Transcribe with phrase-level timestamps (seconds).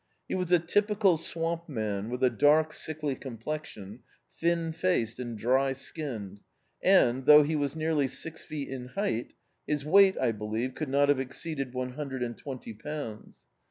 [0.27, 3.99] He was a typical swamp man, with a dark sickly complexion,
[4.35, 6.39] thin faced and dry skinned
[6.81, 9.33] and, thou^ he was nearly six feet in height,
[9.67, 13.41] his wei^t, I believe, could not have exceeded one hundred and twenty pounds.